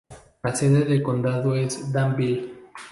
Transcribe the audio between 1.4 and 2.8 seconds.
es Danville.